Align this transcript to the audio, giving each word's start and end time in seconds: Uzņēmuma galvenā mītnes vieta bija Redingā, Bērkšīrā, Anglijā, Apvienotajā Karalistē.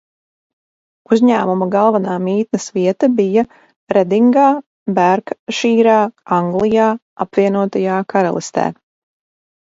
Uzņēmuma 1.15 1.65
galvenā 1.73 2.13
mītnes 2.27 2.63
vieta 2.77 3.09
bija 3.19 3.43
Redingā, 3.97 4.45
Bērkšīrā, 4.99 5.97
Anglijā, 6.39 6.87
Apvienotajā 7.27 7.99
Karalistē. 8.15 8.65